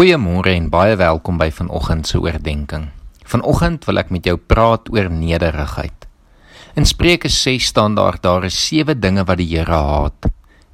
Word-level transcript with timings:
Goeiemôre 0.00 0.54
en 0.56 0.70
baie 0.72 0.94
welkom 0.96 1.36
by 1.36 1.50
vanoggend 1.52 2.08
se 2.08 2.16
oordeenking. 2.16 2.86
Vanoggend 3.28 3.84
wil 3.84 4.00
ek 4.00 4.08
met 4.08 4.24
jou 4.24 4.38
praat 4.40 4.86
oor 4.88 5.10
nederigheid. 5.12 6.06
In 6.72 6.86
Spreuke 6.88 7.28
6 7.28 7.66
staan 7.68 7.98
daar 7.98 8.16
daar 8.16 8.46
is 8.48 8.56
sewe 8.56 8.94
dinge 8.96 9.26
wat 9.28 9.36
die 9.36 9.50
Here 9.50 9.76
haat. 9.76 10.30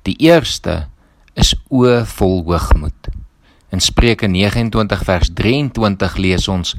Die 0.07 0.15
eerste 0.23 0.77
is 1.35 1.57
oë 1.75 2.05
vol 2.07 2.45
hoogmoed. 2.47 3.11
In 3.75 3.83
Spreuke 3.83 4.31
29 4.31 5.03
vers 5.11 5.33
23 5.35 6.17
lees 6.23 6.47
ons: 6.47 6.77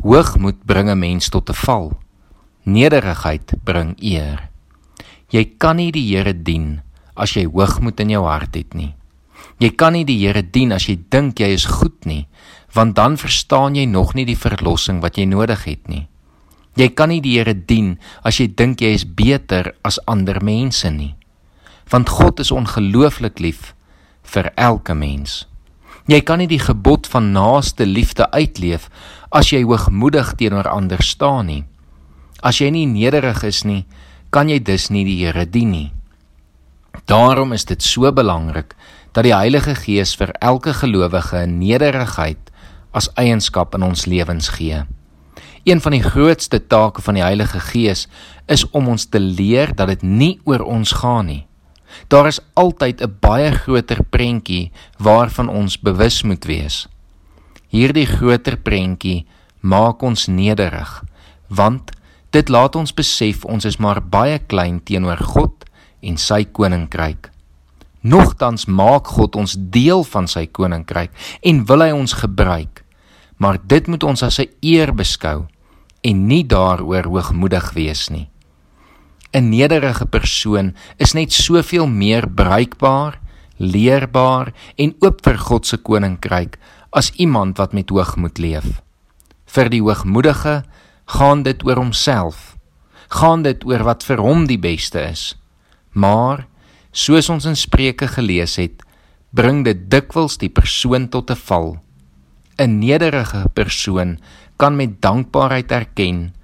Hoogmoed 0.00 0.64
bring 0.64 0.88
'n 0.88 0.96
mens 0.98 1.28
tot 1.28 1.52
'n 1.52 1.60
val. 1.66 1.92
Nederigheid 2.64 3.52
bring 3.64 3.92
eer. 4.00 4.48
Jy 5.28 5.44
kan 5.58 5.76
nie 5.76 5.92
die 5.92 6.08
Here 6.08 6.32
dien 6.32 6.80
as 7.14 7.36
jy 7.36 7.44
hoogmoed 7.44 8.00
in 8.00 8.16
jou 8.16 8.24
hart 8.24 8.54
het 8.54 8.72
nie. 8.72 8.94
Jy 9.62 9.70
kan 9.78 9.94
nie 9.94 10.04
die 10.04 10.18
Here 10.18 10.42
dien 10.42 10.72
as 10.72 10.88
jy 10.88 10.96
dink 11.10 11.40
jy 11.40 11.52
is 11.54 11.68
goed 11.70 12.06
nie, 12.06 12.26
want 12.74 12.96
dan 12.96 13.16
verstaan 13.20 13.76
jy 13.76 13.84
nog 13.86 14.14
nie 14.14 14.24
die 14.26 14.38
verlossing 14.38 15.02
wat 15.02 15.18
jy 15.18 15.26
nodig 15.28 15.64
het 15.68 15.88
nie. 15.88 16.08
Jy 16.76 16.88
kan 16.96 17.12
nie 17.12 17.20
die 17.20 17.36
Here 17.36 17.54
dien 17.54 17.98
as 18.24 18.40
jy 18.40 18.48
dink 18.48 18.80
jy 18.80 18.94
is 18.96 19.04
beter 19.04 19.74
as 19.84 20.00
ander 20.08 20.40
mense 20.42 20.88
nie. 20.90 21.14
Want 21.92 22.08
God 22.08 22.40
is 22.40 22.50
ongelooflik 22.50 23.40
lief 23.40 23.74
vir 24.24 24.50
elke 24.56 24.94
mens. 24.96 25.44
Jy 26.10 26.22
kan 26.26 26.40
nie 26.42 26.50
die 26.50 26.62
gebod 26.62 27.06
van 27.06 27.30
naaste 27.34 27.86
liefde 27.86 28.26
uitleef 28.32 28.88
as 29.30 29.52
jy 29.52 29.62
hoogmoedig 29.62 30.34
teenoor 30.40 30.66
ander 30.68 31.02
staan 31.04 31.46
nie. 31.46 31.62
As 32.42 32.58
jy 32.58 32.72
nie 32.74 32.88
nederig 32.90 33.44
is 33.46 33.62
nie, 33.68 33.84
kan 34.34 34.48
jy 34.50 34.58
dus 34.64 34.88
nie 34.90 35.04
die 35.06 35.20
Here 35.22 35.44
dien 35.46 35.70
nie. 35.70 35.90
Daarom 37.06 37.52
is 37.52 37.64
dit 37.68 37.82
so 37.82 38.10
belangrik 38.12 38.74
dat 39.12 39.24
die 39.24 39.34
Heilige 39.34 39.74
Gees 39.76 40.14
vir 40.16 40.32
elke 40.40 40.72
gelowige 40.72 41.44
nederigheid 41.46 42.50
as 42.92 43.10
eienskap 43.20 43.74
in 43.76 43.84
ons 43.84 44.06
lewens 44.08 44.48
gee. 44.56 44.82
Een 45.64 45.80
van 45.80 45.94
die 45.94 46.02
grootste 46.02 46.58
take 46.66 47.02
van 47.02 47.14
die 47.14 47.22
Heilige 47.22 47.60
Gees 47.60 48.08
is 48.50 48.64
om 48.70 48.88
ons 48.88 49.06
te 49.06 49.20
leer 49.20 49.74
dat 49.76 49.92
dit 49.92 50.02
nie 50.02 50.34
oor 50.44 50.64
ons 50.64 50.92
gaan 51.02 51.28
nie. 51.28 51.44
Daar 52.08 52.26
is 52.26 52.40
altyd 52.54 53.02
'n 53.02 53.16
baie 53.20 53.52
groter 53.52 54.02
prentjie 54.10 54.72
waarvan 54.98 55.48
ons 55.48 55.80
bewus 55.80 56.22
moet 56.22 56.44
wees. 56.44 56.88
Hierdie 57.68 58.06
groter 58.06 58.56
prentjie 58.56 59.26
maak 59.60 60.02
ons 60.02 60.26
nederig, 60.26 61.04
want 61.48 61.90
dit 62.30 62.48
laat 62.48 62.76
ons 62.76 62.94
besef 62.94 63.44
ons 63.44 63.64
is 63.64 63.76
maar 63.76 64.02
baie 64.02 64.38
klein 64.38 64.82
teenoor 64.82 65.16
God 65.16 65.64
en 66.00 66.16
sy 66.16 66.44
koninkryk. 66.44 67.31
Nogtans 68.02 68.66
maak 68.66 69.06
God 69.14 69.36
ons 69.38 69.54
deel 69.56 70.02
van 70.04 70.26
sy 70.26 70.46
koninkryk 70.50 71.14
en 71.42 71.64
wil 71.66 71.84
hy 71.86 71.90
ons 71.94 72.16
gebruik. 72.18 72.82
Maar 73.38 73.58
dit 73.66 73.86
moet 73.86 74.02
ons 74.02 74.22
as 74.22 74.38
'n 74.38 74.50
eer 74.60 74.94
beskou 74.94 75.46
en 76.02 76.26
nie 76.26 76.44
daaroor 76.44 77.06
hoogmoedig 77.06 77.72
wees 77.72 78.10
nie. 78.10 78.28
'n 79.32 79.48
Nederige 79.48 80.06
persoon 80.06 80.74
is 80.98 81.14
net 81.14 81.32
soveel 81.32 81.86
meer 81.86 82.28
bruikbaar, 82.28 83.20
leerbaar 83.56 84.52
en 84.76 84.94
oop 85.00 85.22
vir 85.24 85.38
God 85.38 85.66
se 85.66 85.76
koninkryk 85.76 86.58
as 86.90 87.12
iemand 87.16 87.56
wat 87.56 87.72
met 87.72 87.90
hoogmoed 87.90 88.38
leef. 88.38 88.82
Vir 89.46 89.68
die 89.68 89.80
hoogmoedige 89.80 90.62
gaan 91.06 91.42
dit 91.42 91.64
oor 91.64 91.76
homself. 91.76 92.56
Gaan 93.08 93.42
dit 93.42 93.64
oor 93.64 93.84
wat 93.84 94.04
vir 94.04 94.20
hom 94.20 94.46
die 94.46 94.58
beste 94.58 95.00
is. 95.00 95.36
Maar 95.92 96.46
Soos 96.92 97.30
ons 97.32 97.46
in 97.48 97.56
Spreuke 97.56 98.04
gelees 98.04 98.58
het, 98.60 98.82
bring 99.32 99.62
dit 99.64 99.86
dikwels 99.88 100.36
die 100.36 100.50
persoon 100.52 101.08
tot 101.08 101.30
'n 101.30 101.40
val. 101.48 101.80
'n 102.60 102.78
Nederige 102.78 103.48
persoon 103.54 104.18
kan 104.58 104.76
met 104.76 105.00
dankbaarheid 105.00 105.72
erken, 105.72 106.34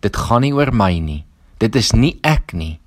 dit 0.00 0.16
gaan 0.16 0.40
nie 0.40 0.54
oor 0.54 0.70
my 0.72 0.98
nie. 0.98 1.24
Dit 1.58 1.74
is 1.74 1.92
nie 1.92 2.18
ek 2.22 2.52
nie 2.52 2.78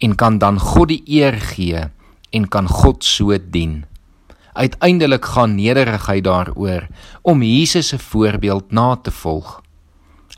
en 0.00 0.14
kan 0.14 0.38
dan 0.38 0.58
God 0.58 0.88
die 0.88 1.02
eer 1.06 1.36
gee 1.40 1.84
en 2.32 2.48
kan 2.48 2.66
God 2.66 3.04
so 3.04 3.36
dien. 3.38 3.84
Uiteindelik 4.54 5.24
gaan 5.24 5.54
nederigheid 5.54 6.24
daaroor 6.24 6.88
om 7.22 7.42
Jesus 7.42 7.88
se 7.88 7.98
voorbeeld 7.98 8.72
na 8.72 8.96
te 8.96 9.10
volg. 9.10 9.60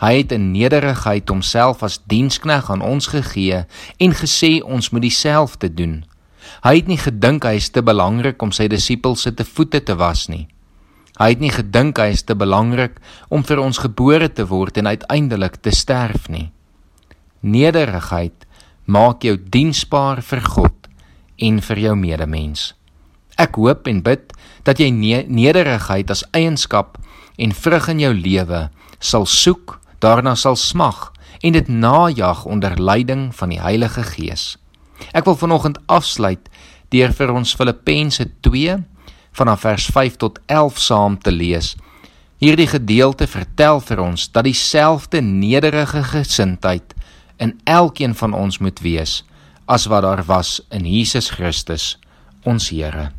Hy 0.00 0.16
het 0.16 0.32
in 0.32 0.50
nederigheid 0.50 1.28
homself 1.28 1.82
as 1.82 2.00
dienskneg 2.04 2.70
aan 2.70 2.82
ons 2.82 3.06
gegee 3.06 3.64
en 3.96 4.12
gesê 4.12 4.60
ons 4.64 4.90
moet 4.90 5.02
dieselfde 5.02 5.74
doen. 5.74 6.04
Hy 6.64 6.74
het 6.80 6.88
nie 6.90 7.00
gedink 7.00 7.44
hy 7.44 7.56
is 7.60 7.70
te 7.70 7.82
belangrik 7.82 8.42
om 8.42 8.52
sy 8.52 8.68
disippels 8.68 9.26
se 9.26 9.32
voete 9.44 9.80
te 9.80 9.94
was 9.94 10.28
nie. 10.28 10.46
Hy 11.16 11.30
het 11.32 11.40
nie 11.40 11.52
gedink 11.52 11.96
hy 11.98 12.10
is 12.12 12.26
te 12.28 12.36
belangrik 12.36 12.98
om 13.32 13.44
vir 13.44 13.60
ons 13.62 13.80
gebore 13.80 14.28
te 14.28 14.44
word 14.48 14.76
en 14.76 14.90
uiteindelik 14.92 15.62
te 15.64 15.72
sterf 15.72 16.28
nie. 16.28 16.50
Nederigheid 17.40 18.44
maak 18.84 19.24
jou 19.24 19.36
diensbaar 19.36 20.20
vir 20.22 20.44
God 20.44 20.90
en 21.40 21.60
vir 21.60 21.80
jou 21.86 21.94
medemens. 21.96 22.74
Ek 23.40 23.56
hoop 23.60 23.88
en 23.88 24.02
bid 24.04 24.32
dat 24.64 24.80
jy 24.80 24.90
nederigheid 24.92 26.10
as 26.12 26.24
eienskap 26.36 26.96
en 27.36 27.52
vrug 27.52 27.88
in 27.92 28.00
jou 28.00 28.12
lewe 28.16 28.66
sal 29.00 29.26
soek, 29.28 29.78
daarna 30.00 30.36
sal 30.36 30.56
smag 30.56 31.10
en 31.44 31.56
dit 31.56 31.68
najag 31.68 32.44
onder 32.44 32.76
leiding 32.80 33.28
van 33.36 33.52
die 33.52 33.60
Heilige 33.60 34.04
Gees. 34.04 34.56
Ek 35.12 35.24
wil 35.24 35.36
vanoggend 35.36 35.78
afsluit 35.86 36.48
deur 36.94 37.12
vir 37.12 37.32
ons 37.34 37.54
Filippense 37.58 38.24
2 38.46 38.76
vanaf 39.36 39.64
vers 39.66 39.88
5 39.92 40.16
tot 40.22 40.40
11 40.46 40.78
saam 40.80 41.18
te 41.18 41.32
lees. 41.32 41.74
Hierdie 42.40 42.68
gedeelte 42.68 43.26
vertel 43.26 43.80
vir 43.80 44.00
ons 44.04 44.28
dat 44.32 44.44
dieselfde 44.44 45.20
nederige 45.24 46.02
gesindheid 46.04 46.94
in 47.40 47.56
elkeen 47.64 48.14
van 48.14 48.34
ons 48.36 48.60
moet 48.60 48.80
wees 48.84 49.22
as 49.66 49.88
wat 49.90 50.04
daar 50.06 50.22
was 50.28 50.60
in 50.70 50.86
Jesus 50.86 51.30
Christus, 51.34 51.96
ons 52.44 52.68
Here. 52.70 53.10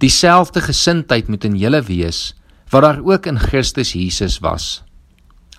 Dieselfde 0.00 0.62
gesindheid 0.64 1.28
moet 1.28 1.44
in 1.44 1.58
julle 1.58 1.82
wees 1.86 2.32
wat 2.72 2.82
daar 2.82 3.02
ook 3.04 3.26
in 3.28 3.38
Christus 3.38 3.92
Jesus 3.92 4.40
was. 4.40 4.80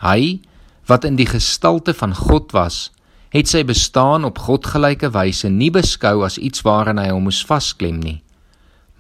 Hy 0.02 0.42
wat 0.90 1.06
in 1.08 1.16
die 1.16 1.30
gestalte 1.30 1.94
van 1.94 2.16
God 2.18 2.52
was, 2.52 2.90
het 3.34 3.50
sy 3.50 3.64
bestaan 3.66 4.28
op 4.28 4.38
godgelyke 4.46 5.10
wyse 5.16 5.50
nie 5.50 5.72
beskou 5.74 6.22
as 6.26 6.38
iets 6.38 6.62
waaraan 6.62 7.02
hy 7.02 7.08
hom 7.10 7.26
moes 7.26 7.42
vasklem 7.50 7.98
nie. 7.98 8.20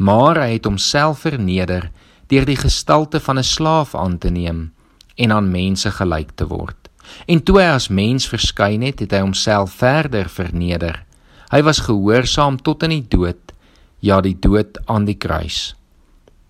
Maar 0.01 0.39
hy 0.41 0.55
het 0.55 0.66
homself 0.66 1.21
verneder 1.27 1.91
deur 2.31 2.47
die 2.49 2.57
gestalte 2.57 3.19
van 3.22 3.38
'n 3.38 3.45
slaaf 3.45 3.93
aan 3.95 4.17
te 4.17 4.29
neem 4.29 4.72
en 5.16 5.31
aan 5.31 5.51
mense 5.51 5.91
gelyk 5.91 6.31
te 6.35 6.47
word. 6.47 6.89
En 7.27 7.43
toe 7.43 7.59
hy 7.59 7.67
as 7.75 7.88
mens 7.88 8.27
verskyn 8.27 8.81
het, 8.81 8.99
het 8.99 9.11
hy 9.11 9.19
homself 9.19 9.72
verder 9.72 10.29
verneder. 10.29 11.05
Hy 11.51 11.61
was 11.61 11.85
gehoorsaam 11.85 12.57
tot 12.57 12.83
in 12.83 12.89
die 12.89 13.05
dood, 13.07 13.53
ja 13.99 14.22
die 14.22 14.38
dood 14.39 14.79
aan 14.85 15.05
die 15.05 15.17
kruis. 15.17 15.75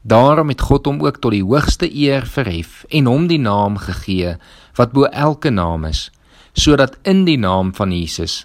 Daarom 0.02 0.50
het 0.50 0.62
God 0.62 0.86
hom 0.86 1.02
ook 1.04 1.18
tot 1.18 1.32
die 1.32 1.44
hoogste 1.44 1.88
eer 1.96 2.26
verhef 2.26 2.86
en 2.90 3.06
hom 3.06 3.28
die 3.28 3.40
naam 3.40 3.78
gegee 3.78 4.38
wat 4.76 4.92
bo 4.92 5.04
elke 5.04 5.50
naam 5.50 5.86
is 5.86 6.12
sodat 6.54 6.98
in 7.04 7.26
die 7.26 7.38
naam 7.38 7.74
van 7.76 7.92
Jesus 7.92 8.44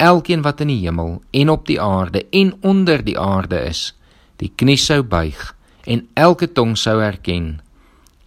elkeen 0.00 0.42
wat 0.42 0.60
in 0.64 0.72
die 0.72 0.80
hemel 0.84 1.18
en 1.36 1.50
op 1.52 1.66
die 1.68 1.80
aarde 1.80 2.24
en 2.32 2.54
onder 2.64 3.04
die 3.04 3.18
aarde 3.20 3.60
is, 3.68 3.90
die 4.40 4.52
knie 4.56 4.78
sou 4.80 5.02
buig 5.02 5.50
en 5.84 6.06
elke 6.14 6.48
tong 6.52 6.76
sou 6.78 7.00
erken 7.04 7.58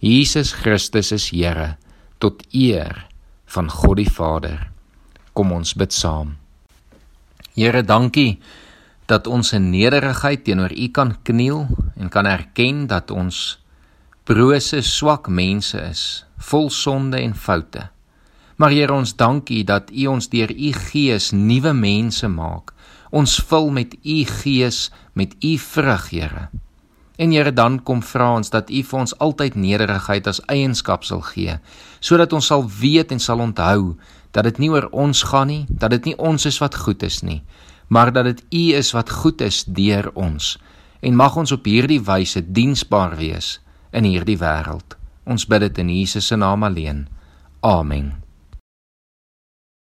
Jesus 0.04 0.52
Christus 0.52 1.14
is 1.16 1.30
Here 1.32 1.76
tot 2.20 2.42
eer 2.52 3.06
van 3.54 3.70
God 3.72 3.96
die 4.02 4.10
Vader. 4.10 4.66
Kom 5.32 5.52
ons 5.56 5.72
bid 5.78 5.94
saam. 5.96 6.34
Here, 7.56 7.80
dankie 7.80 8.36
dat 9.08 9.28
ons 9.30 9.54
in 9.56 9.70
nederigheid 9.72 10.44
teenoor 10.44 10.74
U 10.76 10.88
kan 10.92 11.14
kniel 11.24 11.64
en 11.96 12.10
kan 12.12 12.28
erken 12.28 12.84
dat 12.90 13.12
ons 13.14 13.58
brose, 14.28 14.82
swak 14.84 15.28
mense 15.28 15.80
is, 15.80 16.24
vol 16.36 16.70
sonde 16.72 17.20
en 17.20 17.32
foute. 17.32 17.88
Maar 18.56 18.70
Here 18.70 18.92
ons 18.92 19.16
dankie 19.16 19.64
dat 19.64 19.90
U 19.90 20.06
ons 20.06 20.28
deur 20.30 20.50
U 20.50 20.72
Gees 20.72 21.32
nuwe 21.32 21.72
mense 21.74 22.28
maak. 22.28 22.70
Ons 23.10 23.38
vul 23.50 23.70
met 23.70 23.94
U 24.02 24.18
Gees 24.30 24.90
met 25.12 25.34
U 25.42 25.56
vrug, 25.58 26.10
Here. 26.10 26.48
En 27.16 27.30
Here 27.30 27.52
dan 27.52 27.82
kom 27.82 28.02
vra 28.02 28.32
ons 28.34 28.50
dat 28.50 28.70
U 28.70 28.82
vir 28.82 29.00
ons 29.00 29.14
altyd 29.22 29.54
nederigheid 29.54 30.26
as 30.26 30.42
eienskap 30.50 31.04
sal 31.06 31.22
gee, 31.22 31.58
sodat 32.00 32.32
ons 32.34 32.46
sal 32.50 32.66
weet 32.80 33.14
en 33.14 33.22
sal 33.22 33.42
onthou 33.42 33.94
dat 34.34 34.48
dit 34.48 34.58
nie 34.64 34.70
oor 34.70 34.88
ons 34.90 35.22
gaan 35.30 35.46
nie, 35.50 35.62
dat 35.70 35.94
dit 35.94 36.10
nie 36.10 36.16
ons 36.18 36.46
is 36.46 36.58
wat 36.58 36.74
goed 36.74 37.02
is 37.06 37.22
nie, 37.22 37.42
maar 37.86 38.10
dat 38.10 38.26
dit 38.32 38.42
U 38.50 38.64
is 38.80 38.90
wat 38.94 39.10
goed 39.10 39.44
is 39.46 39.62
deur 39.66 40.10
ons. 40.14 40.56
En 41.04 41.14
mag 41.14 41.36
ons 41.36 41.52
op 41.54 41.66
hierdie 41.68 42.00
wyse 42.02 42.42
diensbaar 42.42 43.14
wees 43.20 43.58
in 43.94 44.08
hierdie 44.08 44.40
wêreld. 44.40 44.98
Ons 45.28 45.46
bid 45.46 45.68
dit 45.68 45.78
in 45.84 45.94
Jesus 46.00 46.26
se 46.26 46.36
naam 46.36 46.66
alleen. 46.66 47.06
Amen. 47.62 48.23